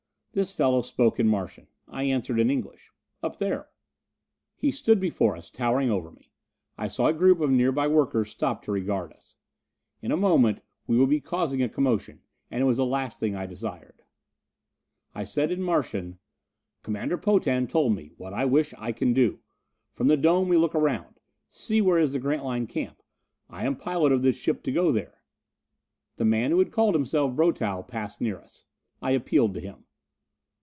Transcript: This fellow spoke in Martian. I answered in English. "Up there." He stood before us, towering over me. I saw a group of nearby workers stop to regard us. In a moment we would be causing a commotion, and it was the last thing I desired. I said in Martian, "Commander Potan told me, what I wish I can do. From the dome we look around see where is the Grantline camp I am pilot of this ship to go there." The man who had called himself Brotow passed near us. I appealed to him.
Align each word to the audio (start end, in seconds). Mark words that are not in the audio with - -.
This 0.33 0.53
fellow 0.53 0.81
spoke 0.81 1.19
in 1.19 1.27
Martian. 1.27 1.67
I 1.89 2.03
answered 2.03 2.39
in 2.39 2.49
English. 2.49 2.93
"Up 3.21 3.37
there." 3.37 3.67
He 4.55 4.71
stood 4.71 4.97
before 4.97 5.35
us, 5.35 5.49
towering 5.49 5.91
over 5.91 6.09
me. 6.09 6.31
I 6.77 6.87
saw 6.87 7.07
a 7.07 7.13
group 7.13 7.41
of 7.41 7.51
nearby 7.51 7.89
workers 7.89 8.29
stop 8.31 8.63
to 8.63 8.71
regard 8.71 9.11
us. 9.11 9.35
In 10.01 10.09
a 10.09 10.15
moment 10.15 10.61
we 10.87 10.97
would 10.97 11.09
be 11.09 11.19
causing 11.19 11.61
a 11.61 11.67
commotion, 11.67 12.21
and 12.49 12.61
it 12.61 12.65
was 12.65 12.77
the 12.77 12.85
last 12.85 13.19
thing 13.19 13.35
I 13.35 13.45
desired. 13.45 14.03
I 15.13 15.25
said 15.25 15.51
in 15.51 15.61
Martian, 15.61 16.17
"Commander 16.81 17.17
Potan 17.17 17.67
told 17.67 17.93
me, 17.93 18.13
what 18.15 18.31
I 18.31 18.45
wish 18.45 18.73
I 18.77 18.93
can 18.93 19.11
do. 19.11 19.41
From 19.91 20.07
the 20.07 20.15
dome 20.15 20.47
we 20.47 20.55
look 20.55 20.73
around 20.73 21.19
see 21.49 21.81
where 21.81 21.97
is 21.99 22.13
the 22.13 22.19
Grantline 22.19 22.67
camp 22.67 23.03
I 23.49 23.65
am 23.65 23.75
pilot 23.75 24.13
of 24.13 24.21
this 24.21 24.37
ship 24.37 24.63
to 24.63 24.71
go 24.71 24.93
there." 24.93 25.21
The 26.15 26.23
man 26.23 26.51
who 26.51 26.59
had 26.59 26.71
called 26.71 26.95
himself 26.95 27.35
Brotow 27.35 27.85
passed 27.85 28.21
near 28.21 28.39
us. 28.39 28.63
I 29.01 29.11
appealed 29.11 29.53
to 29.55 29.59
him. 29.59 29.83